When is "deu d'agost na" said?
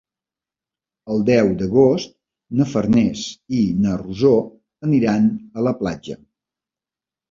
1.27-2.69